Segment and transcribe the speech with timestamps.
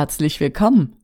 [0.00, 0.96] herzlich willkommen.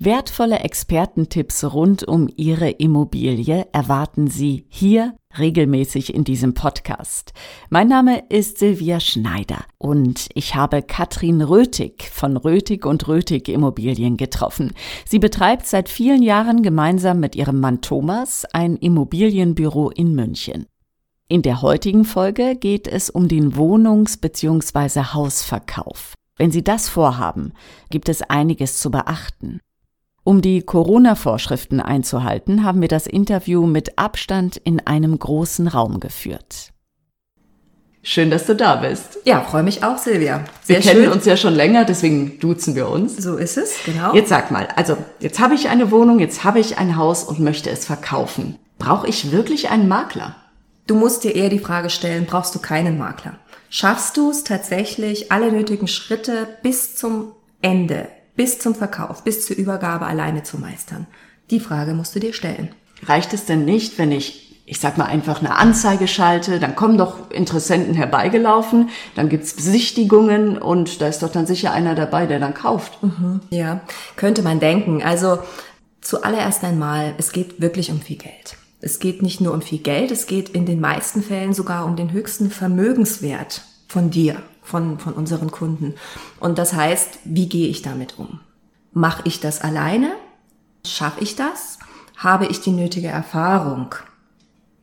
[0.00, 7.32] Wertvolle Expertentipps rund um Ihre Immobilie erwarten Sie hier regelmäßig in diesem Podcast.
[7.70, 14.16] Mein Name ist Silvia Schneider und ich habe Katrin Rötig von Rötig und Rötig Immobilien
[14.16, 14.72] getroffen.
[15.06, 20.66] Sie betreibt seit vielen Jahren gemeinsam mit ihrem Mann Thomas ein Immobilienbüro in München.
[21.28, 25.12] In der heutigen Folge geht es um den Wohnungs- bzw.
[25.14, 26.14] Hausverkauf.
[26.36, 27.52] Wenn Sie das vorhaben,
[27.90, 29.60] gibt es einiges zu beachten.
[30.24, 36.70] Um die Corona-Vorschriften einzuhalten, haben wir das Interview mit Abstand in einem großen Raum geführt.
[38.02, 39.18] Schön, dass du da bist.
[39.24, 40.44] Ja, freue mich auch, Silvia.
[40.62, 40.92] Sehr wir schön.
[41.02, 43.16] kennen uns ja schon länger, deswegen duzen wir uns.
[43.16, 44.12] So ist es, genau.
[44.14, 47.38] Jetzt sag mal, also jetzt habe ich eine Wohnung, jetzt habe ich ein Haus und
[47.40, 48.58] möchte es verkaufen.
[48.78, 50.36] Brauche ich wirklich einen Makler?
[50.86, 53.38] Du musst dir eher die Frage stellen, brauchst du keinen Makler?
[53.70, 59.56] Schaffst du es tatsächlich, alle nötigen Schritte bis zum Ende, bis zum Verkauf, bis zur
[59.56, 61.06] Übergabe alleine zu meistern?
[61.50, 62.70] Die Frage musst du dir stellen.
[63.04, 66.96] Reicht es denn nicht, wenn ich, ich sag mal, einfach eine Anzeige schalte, dann kommen
[66.96, 72.38] doch Interessenten herbeigelaufen, dann gibt's Besichtigungen und da ist doch dann sicher einer dabei, der
[72.38, 73.02] dann kauft.
[73.02, 73.80] Mhm, ja,
[74.16, 75.02] könnte man denken.
[75.02, 75.38] Also
[76.00, 78.56] zuallererst einmal, es geht wirklich um viel Geld.
[78.84, 81.96] Es geht nicht nur um viel Geld, es geht in den meisten Fällen sogar um
[81.96, 85.94] den höchsten Vermögenswert von dir, von, von unseren Kunden.
[86.38, 88.40] Und das heißt, wie gehe ich damit um?
[88.92, 90.12] Mache ich das alleine?
[90.86, 91.78] Schaffe ich das?
[92.18, 93.94] Habe ich die nötige Erfahrung?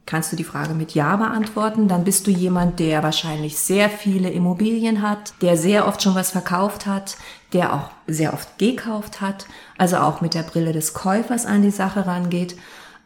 [0.08, 1.88] Kannst du die Frage mit Ja beantworten?
[1.88, 6.32] Dann bist du jemand, der wahrscheinlich sehr viele Immobilien hat, der sehr oft schon was
[6.32, 7.18] verkauft hat,
[7.54, 9.46] der auch sehr oft gekauft hat,
[9.78, 12.56] also auch mit der Brille des Käufers an die Sache rangeht.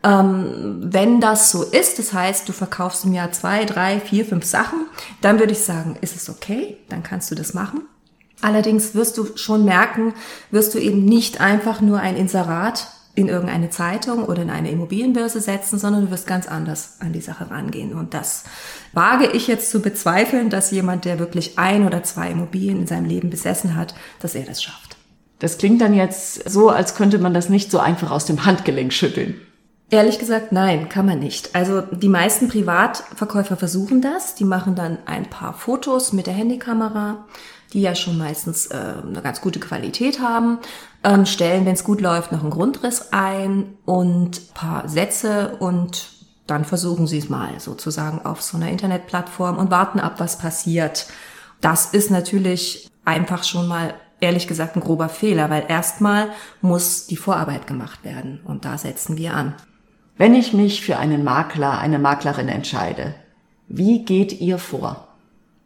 [0.06, 4.46] Ähm, wenn das so ist, das heißt, du verkaufst im Jahr zwei, drei, vier, fünf
[4.46, 4.86] Sachen,
[5.22, 7.82] dann würde ich sagen, ist es okay, dann kannst du das machen.
[8.42, 10.14] Allerdings wirst du schon merken,
[10.52, 15.42] wirst du eben nicht einfach nur ein Inserat in irgendeine Zeitung oder in eine Immobilienbörse
[15.42, 17.94] setzen, sondern du wirst ganz anders an die Sache rangehen.
[17.94, 18.44] Und das
[18.94, 23.06] wage ich jetzt zu bezweifeln, dass jemand, der wirklich ein oder zwei Immobilien in seinem
[23.06, 24.98] Leben besessen hat, dass er das schafft.
[25.40, 28.94] Das klingt dann jetzt so, als könnte man das nicht so einfach aus dem Handgelenk
[28.94, 29.42] schütteln.
[29.92, 31.54] Ehrlich gesagt, nein, kann man nicht.
[31.54, 34.34] Also die meisten Privatverkäufer versuchen das.
[34.34, 37.26] Die machen dann ein paar Fotos mit der Handykamera,
[37.72, 40.58] die ja schon meistens äh, eine ganz gute Qualität haben,
[41.04, 46.10] ähm, stellen, wenn es gut läuft, noch einen Grundriss ein und paar Sätze und
[46.48, 51.08] dann versuchen sie es mal sozusagen auf so einer Internetplattform und warten ab, was passiert.
[51.62, 56.30] Das ist natürlich einfach schon mal ehrlich gesagt ein grober Fehler, weil erstmal
[56.62, 59.56] muss die Vorarbeit gemacht werden und da setzen wir an.
[60.18, 63.16] Wenn ich mich für einen Makler, eine Maklerin entscheide,
[63.68, 65.10] wie geht ihr vor?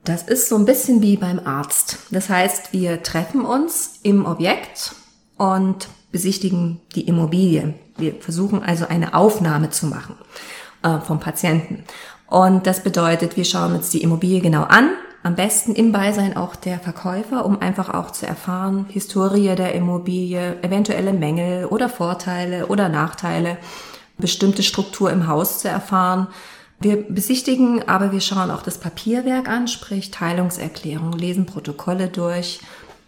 [0.04, 2.00] Das ist so ein bisschen wie beim Arzt.
[2.10, 4.96] Das heißt, wir treffen uns im Objekt
[5.38, 7.76] und besichtigen die Immobilie.
[7.98, 10.16] Wir versuchen also eine Aufnahme zu machen
[10.82, 11.84] äh, vom Patienten.
[12.26, 14.90] Und das bedeutet, wir schauen uns die Immobilie genau an,
[15.22, 20.58] am besten im Beisein auch der Verkäufer, um einfach auch zu erfahren, Historie der Immobilie,
[20.64, 23.58] eventuelle Mängel oder Vorteile oder Nachteile
[24.20, 26.28] bestimmte Struktur im Haus zu erfahren.
[26.80, 32.62] Wir besichtigen, aber wir schauen auch das Papierwerk an, sprich Teilungserklärung, lesen Protokolle durch,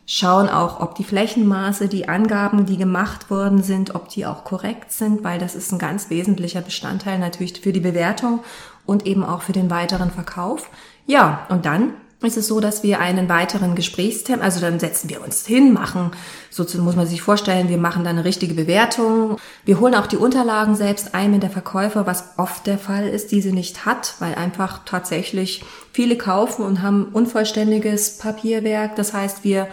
[0.06, 4.92] schauen auch, ob die Flächenmaße, die Angaben, die gemacht worden sind, ob die auch korrekt
[4.92, 8.42] sind, weil das ist ein ganz wesentlicher Bestandteil natürlich für die Bewertung
[8.86, 10.70] und eben auch für den weiteren Verkauf.
[11.06, 15.24] Ja, und dann ist es so, dass wir einen weiteren Gesprächstermin, also dann setzen wir
[15.24, 16.12] uns hin, machen,
[16.50, 19.38] so muss man sich vorstellen, wir machen dann eine richtige Bewertung.
[19.66, 23.32] Wir holen auch die Unterlagen selbst ein mit der Verkäufer, was oft der Fall ist,
[23.32, 28.96] die sie nicht hat, weil einfach tatsächlich viele kaufen und haben unvollständiges Papierwerk.
[28.96, 29.68] Das heißt, wir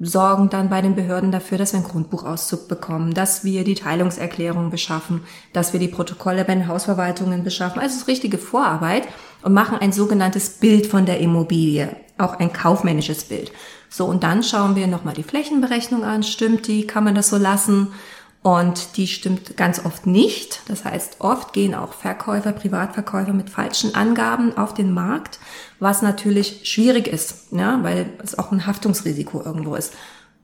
[0.00, 4.70] sorgen dann bei den Behörden dafür, dass wir einen Grundbuchauszug bekommen, dass wir die Teilungserklärung
[4.70, 5.22] beschaffen,
[5.52, 7.80] dass wir die Protokolle bei den Hausverwaltungen beschaffen.
[7.80, 9.06] Also ist richtige Vorarbeit
[9.42, 13.52] und machen ein sogenanntes Bild von der Immobilie, auch ein kaufmännisches Bild.
[13.88, 16.22] So, und dann schauen wir nochmal die Flächenberechnung an.
[16.22, 16.86] Stimmt die?
[16.86, 17.88] Kann man das so lassen?
[18.42, 20.62] Und die stimmt ganz oft nicht.
[20.66, 25.38] Das heißt, oft gehen auch Verkäufer, Privatverkäufer mit falschen Angaben auf den Markt,
[25.78, 29.94] was natürlich schwierig ist, ja, weil es auch ein Haftungsrisiko irgendwo ist.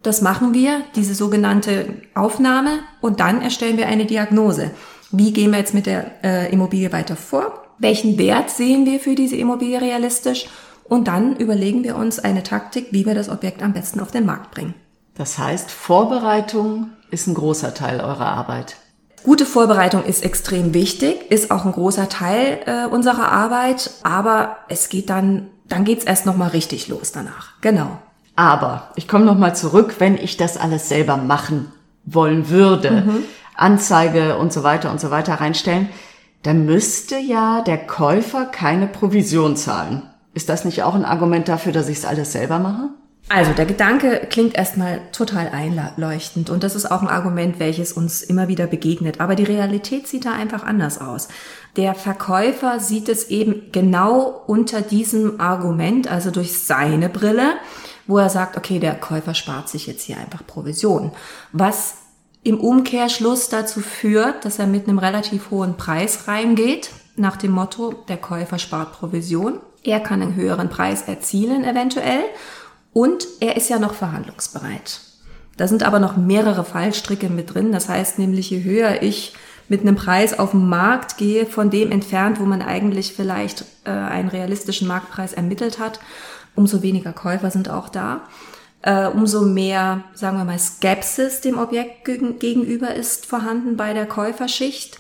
[0.03, 4.71] Das machen wir, diese sogenannte Aufnahme, und dann erstellen wir eine Diagnose.
[5.11, 7.65] Wie gehen wir jetzt mit der äh, Immobilie weiter vor?
[7.79, 10.47] Welchen Wert sehen wir für diese Immobilie realistisch?
[10.85, 14.25] Und dann überlegen wir uns eine Taktik, wie wir das Objekt am besten auf den
[14.25, 14.75] Markt bringen.
[15.19, 18.77] Das heißt, Vorbereitung ist ein großer Teil eurer Arbeit.
[19.25, 24.89] Gute Vorbereitung ist extrem wichtig, ist auch ein großer Teil äh, unserer Arbeit, aber es
[24.89, 27.61] geht dann, dann geht's erst noch mal richtig los danach.
[27.61, 27.99] Genau.
[28.37, 31.73] Aber ich komme noch mal zurück, wenn ich das alles selber machen
[32.05, 33.25] wollen würde, mhm.
[33.57, 35.89] Anzeige und so weiter und so weiter reinstellen,
[36.45, 40.03] dann müsste ja der Käufer keine Provision zahlen.
[40.33, 42.91] Ist das nicht auch ein Argument dafür, dass ich es alles selber mache?
[43.31, 48.23] Also der Gedanke klingt erstmal total einleuchtend und das ist auch ein Argument, welches uns
[48.23, 49.21] immer wieder begegnet.
[49.21, 51.29] Aber die Realität sieht da einfach anders aus.
[51.77, 57.57] Der Verkäufer sieht es eben genau unter diesem Argument, also durch seine Brille,
[58.07, 61.13] wo er sagt, okay, der Käufer spart sich jetzt hier einfach Provision.
[61.53, 61.97] Was
[62.45, 67.93] im Umkehrschluss dazu führt, dass er mit einem relativ hohen Preis reingeht, nach dem Motto,
[68.09, 69.61] der Käufer spart Provision.
[69.83, 72.23] Er kann einen höheren Preis erzielen eventuell
[72.93, 75.01] und er ist ja noch verhandlungsbereit.
[75.57, 77.73] Da sind aber noch mehrere Fallstricke mit drin.
[77.73, 79.35] Das heißt nämlich, je höher ich
[79.69, 83.91] mit einem Preis auf den Markt gehe, von dem entfernt, wo man eigentlich vielleicht äh,
[83.91, 86.01] einen realistischen Marktpreis ermittelt hat,
[86.55, 88.23] umso weniger Käufer sind auch da.
[88.83, 94.99] Äh, umso mehr, sagen wir mal, Skepsis dem Objekt gegenüber ist vorhanden bei der Käuferschicht.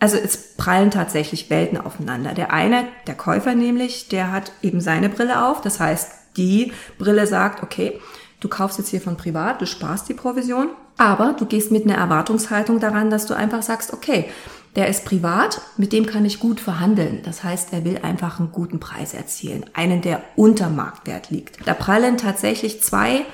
[0.00, 2.32] Also es prallen tatsächlich Welten aufeinander.
[2.32, 5.60] Der eine, der Käufer nämlich, der hat eben seine Brille auf.
[5.60, 8.00] Das heißt, die Brille sagt, okay,
[8.40, 11.96] du kaufst jetzt hier von privat, du sparst die Provision, aber du gehst mit einer
[11.96, 14.26] Erwartungshaltung daran, dass du einfach sagst, okay,
[14.76, 17.20] der ist privat, mit dem kann ich gut verhandeln.
[17.24, 21.66] Das heißt, er will einfach einen guten Preis erzielen, einen, der unter Marktwert liegt.
[21.66, 23.24] Da prallen tatsächlich zwei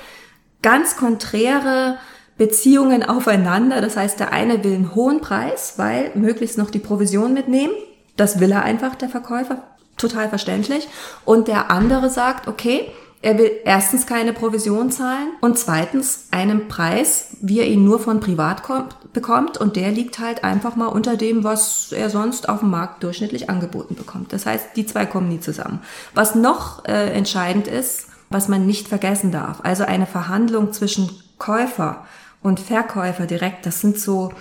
[0.63, 1.97] ganz konträre
[2.37, 3.81] Beziehungen aufeinander.
[3.81, 7.73] Das heißt, der eine will einen hohen Preis, weil möglichst noch die Provision mitnehmen.
[8.17, 9.63] Das will er einfach, der Verkäufer
[10.01, 10.89] total verständlich.
[11.25, 12.91] Und der andere sagt, okay,
[13.23, 18.19] er will erstens keine Provision zahlen und zweitens einen Preis, wie er ihn nur von
[18.19, 22.61] privat kommt, bekommt und der liegt halt einfach mal unter dem, was er sonst auf
[22.61, 24.33] dem Markt durchschnittlich angeboten bekommt.
[24.33, 25.81] Das heißt, die zwei kommen nie zusammen.
[26.15, 32.07] Was noch äh, entscheidend ist, was man nicht vergessen darf, also eine Verhandlung zwischen Käufer
[32.43, 34.33] und Verkäufer direkt, das sind so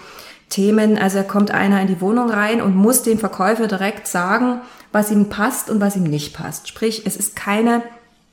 [0.49, 4.61] Themen, also kommt einer in die Wohnung rein und muss dem Verkäufer direkt sagen,
[4.91, 6.67] was ihm passt und was ihm nicht passt.
[6.67, 7.83] Sprich, es ist keine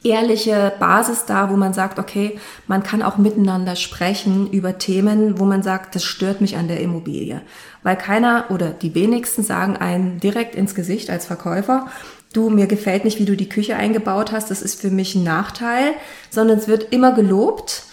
[0.03, 5.45] ehrliche Basis da, wo man sagt, okay, man kann auch miteinander sprechen über Themen, wo
[5.45, 7.43] man sagt, das stört mich an der Immobilie.
[7.83, 11.89] Weil keiner oder die wenigsten sagen einen direkt ins Gesicht als Verkäufer,
[12.33, 15.25] du, mir gefällt nicht, wie du die Küche eingebaut hast, das ist für mich ein
[15.25, 15.93] Nachteil,
[16.31, 17.85] sondern es wird immer gelobt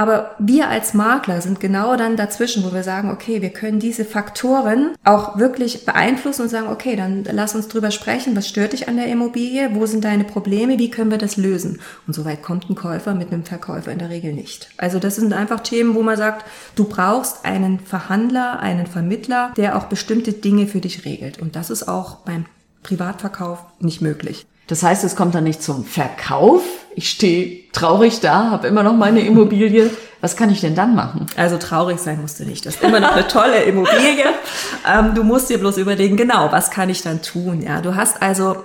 [0.00, 4.06] aber wir als Makler sind genau dann dazwischen, wo wir sagen, okay, wir können diese
[4.06, 8.88] Faktoren auch wirklich beeinflussen und sagen, okay, dann lass uns drüber sprechen, was stört dich
[8.88, 11.80] an der Immobilie, wo sind deine Probleme, wie können wir das lösen?
[12.06, 14.70] Und so weit kommt ein Käufer mit einem Verkäufer in der Regel nicht.
[14.78, 19.76] Also das sind einfach Themen, wo man sagt, du brauchst einen Verhandler, einen Vermittler, der
[19.76, 21.42] auch bestimmte Dinge für dich regelt.
[21.42, 22.46] Und das ist auch beim
[22.82, 24.46] Privatverkauf nicht möglich.
[24.66, 26.62] Das heißt, es kommt dann nicht zum Verkauf.
[26.96, 29.90] Ich stehe traurig da, habe immer noch meine Immobilie.
[30.20, 31.26] Was kann ich denn dann machen?
[31.36, 32.66] Also traurig sein musst du nicht.
[32.66, 34.26] Das ist immer noch eine tolle Immobilie.
[34.86, 37.62] Ähm, du musst dir bloß überlegen, genau, was kann ich dann tun?
[37.62, 38.56] Ja, du hast also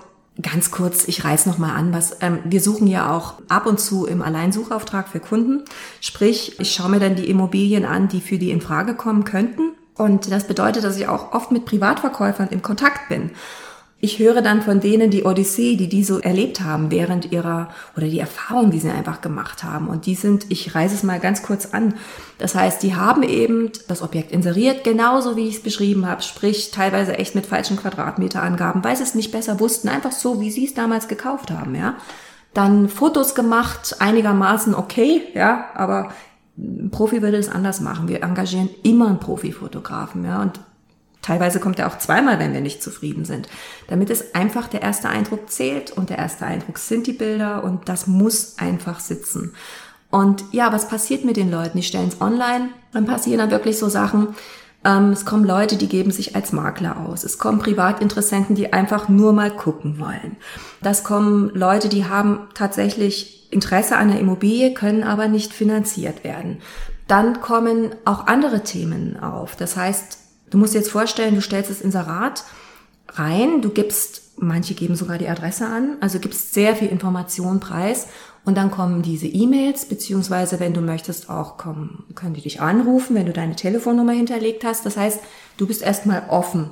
[0.41, 3.79] Ganz kurz, ich reiß noch mal an, was ähm, wir suchen ja auch ab und
[3.79, 5.63] zu im Alleinsuchauftrag für Kunden.
[6.01, 9.71] Sprich, ich schaue mir dann die Immobilien an, die für die in Frage kommen könnten.
[9.95, 13.31] Und das bedeutet, dass ich auch oft mit Privatverkäufern im Kontakt bin.
[14.01, 18.07] Ich höre dann von denen die Odyssee, die die so erlebt haben während ihrer oder
[18.07, 19.87] die Erfahrung, die sie einfach gemacht haben.
[19.87, 21.95] Und die sind, ich reiße es mal ganz kurz an.
[22.37, 26.71] Das heißt, die haben eben das Objekt inseriert, genauso wie ich es beschrieben habe, sprich
[26.71, 30.65] teilweise echt mit falschen Quadratmeterangaben, weil sie es nicht besser wussten, einfach so, wie sie
[30.65, 31.95] es damals gekauft haben, ja.
[32.53, 36.09] Dann Fotos gemacht, einigermaßen okay, ja, aber
[36.57, 38.07] ein Profi würde es anders machen.
[38.07, 40.59] Wir engagieren immer einen Profifotografen, ja, und
[41.25, 43.49] Teilweise kommt er auch zweimal, wenn wir nicht zufrieden sind.
[43.87, 47.89] Damit es einfach der erste Eindruck zählt und der erste Eindruck sind die Bilder und
[47.89, 49.53] das muss einfach sitzen.
[50.11, 51.79] Und ja, was passiert mit den Leuten?
[51.79, 54.35] Die stellen es online, dann passieren dann wirklich so Sachen.
[54.83, 57.23] Ähm, es kommen Leute, die geben sich als Makler aus.
[57.23, 60.37] Es kommen Privatinteressenten, die einfach nur mal gucken wollen.
[60.83, 66.59] Das kommen Leute, die haben tatsächlich Interesse an der Immobilie, können aber nicht finanziert werden.
[67.07, 69.55] Dann kommen auch andere Themen auf.
[69.55, 70.19] Das heißt,
[70.55, 72.45] Du musst dir jetzt vorstellen, du stellst das Inserat
[73.09, 78.07] rein, du gibst, manche geben sogar die Adresse an, also gibst sehr viel Information preis
[78.45, 83.17] und dann kommen diese E-Mails, beziehungsweise wenn du möchtest auch kommen, können die dich anrufen,
[83.17, 84.85] wenn du deine Telefonnummer hinterlegt hast.
[84.85, 85.19] Das heißt,
[85.57, 86.69] du bist erstmal offen.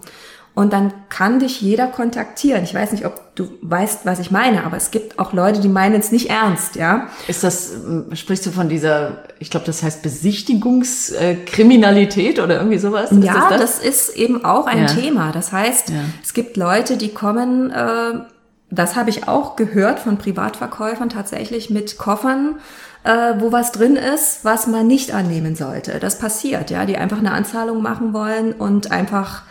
[0.55, 2.63] Und dann kann dich jeder kontaktieren.
[2.63, 5.67] Ich weiß nicht, ob du weißt, was ich meine, aber es gibt auch Leute, die
[5.67, 7.07] meinen es nicht ernst, ja.
[7.27, 13.11] Ist das, äh, sprichst du von dieser, ich glaube, das heißt Besichtigungskriminalität oder irgendwie sowas?
[13.11, 13.79] Ist ja, das, das?
[13.79, 14.85] das, ist eben auch ein ja.
[14.85, 15.31] Thema.
[15.31, 15.95] Das heißt, ja.
[16.21, 18.19] es gibt Leute, die kommen, äh,
[18.69, 22.59] das habe ich auch gehört von Privatverkäufern tatsächlich mit Koffern,
[23.03, 25.99] äh, wo was drin ist, was man nicht annehmen sollte.
[25.99, 29.41] Das passiert, ja, die einfach eine Anzahlung machen wollen und einfach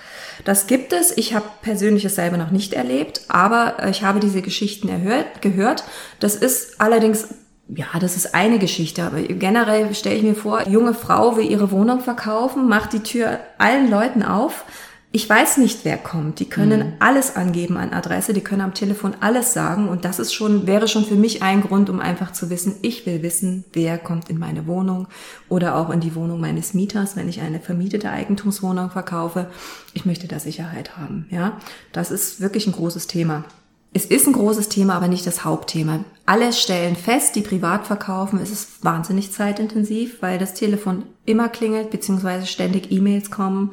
[0.45, 1.17] das gibt es.
[1.17, 5.85] Ich habe persönlich es selber noch nicht erlebt, aber ich habe diese Geschichten erhört, gehört.
[6.21, 7.29] Das ist allerdings
[7.75, 11.71] ja, das ist eine Geschichte, aber generell stelle ich mir vor, junge Frau will ihre
[11.71, 14.65] Wohnung verkaufen, macht die Tür allen Leuten auf,
[15.15, 16.41] ich weiß nicht, wer kommt.
[16.41, 16.93] Die können mhm.
[16.99, 20.89] alles angeben an Adresse, die können am Telefon alles sagen und das ist schon, wäre
[20.89, 24.39] schon für mich ein Grund, um einfach zu wissen, ich will wissen, wer kommt in
[24.39, 25.09] meine Wohnung
[25.51, 29.49] oder auch in die Wohnung meines Mieters, wenn ich eine vermietete Eigentumswohnung verkaufe.
[29.93, 31.59] Ich möchte da Sicherheit haben, ja.
[31.93, 33.45] Das ist wirklich ein großes Thema.
[33.93, 36.03] Es ist ein großes Thema, aber nicht das Hauptthema.
[36.25, 41.91] Alle stellen fest, die privat verkaufen, es ist wahnsinnig zeitintensiv, weil das Telefon immer klingelt,
[41.91, 43.73] beziehungsweise ständig E-Mails kommen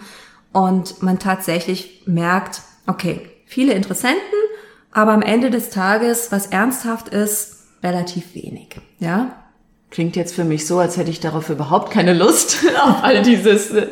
[0.52, 4.20] und man tatsächlich merkt, okay, viele Interessenten,
[4.92, 9.36] aber am Ende des Tages, was ernsthaft ist, relativ wenig, ja.
[9.92, 13.72] Klingt jetzt für mich so, als hätte ich darauf überhaupt keine Lust, auf all dieses
[13.72, 13.88] äh,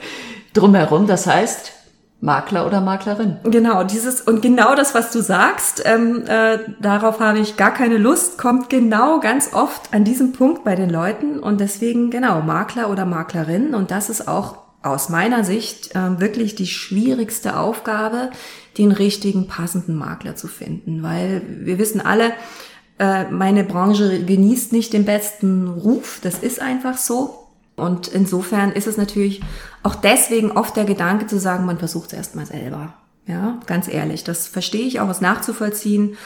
[0.53, 1.07] drumherum.
[1.07, 1.71] Das heißt,
[2.19, 3.37] Makler oder Maklerin.
[3.43, 7.97] Genau, dieses und genau das, was du sagst, ähm, äh, darauf habe ich gar keine
[7.97, 12.89] Lust, kommt genau ganz oft an diesem Punkt bei den Leuten und deswegen genau Makler
[12.89, 18.31] oder Maklerin und das ist auch aus meiner Sicht äh, wirklich die schwierigste Aufgabe,
[18.77, 22.33] den richtigen passenden Makler zu finden, weil wir wissen alle,
[22.99, 27.43] äh, meine Branche genießt nicht den besten Ruf, das ist einfach so.
[27.75, 29.41] Und insofern ist es natürlich
[29.83, 32.93] auch deswegen oft der Gedanke zu sagen, man versucht es erstmal selber.
[33.27, 36.17] Ja, ganz ehrlich, das verstehe ich auch, es nachzuvollziehen.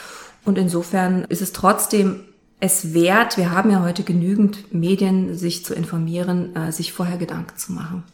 [0.44, 2.20] Und insofern ist es trotzdem
[2.62, 7.56] es wert, wir haben ja heute genügend Medien, sich zu informieren, äh, sich vorher Gedanken
[7.56, 8.04] zu machen.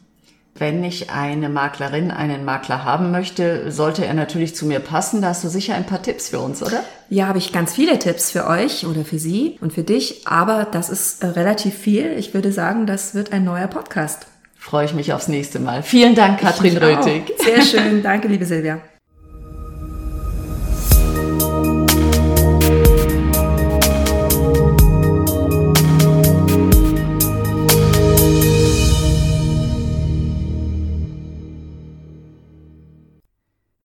[0.59, 5.23] Wenn ich eine Maklerin, einen Makler haben möchte, sollte er natürlich zu mir passen.
[5.23, 6.83] Da hast du sicher ein paar Tipps für uns, oder?
[7.09, 10.27] Ja, habe ich ganz viele Tipps für euch oder für Sie und für dich.
[10.27, 12.13] Aber das ist äh, relativ viel.
[12.19, 14.27] Ich würde sagen, das wird ein neuer Podcast.
[14.57, 15.83] Freue ich mich aufs nächste Mal.
[15.83, 17.33] Vielen Dank, Katrin Rötig.
[17.39, 18.03] Sehr schön.
[18.03, 18.81] Danke, liebe Silvia.